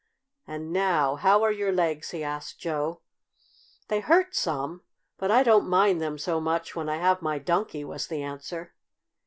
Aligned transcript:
"And 0.47 0.73
now 0.73 1.15
how 1.15 1.43
are 1.43 1.51
your 1.51 1.71
legs?" 1.71 2.09
he 2.09 2.23
asked 2.23 2.57
Joe. 2.59 3.01
"They 3.87 3.99
hurt 3.99 4.33
some; 4.33 4.81
but 5.19 5.29
I 5.29 5.43
don't 5.43 5.69
mind 5.69 6.01
them 6.01 6.17
so 6.17 6.39
much 6.41 6.75
when 6.75 6.89
I 6.89 6.97
have 6.97 7.21
my 7.21 7.37
Donkey," 7.37 7.83
was 7.83 8.07
the 8.07 8.23
answer. 8.23 8.73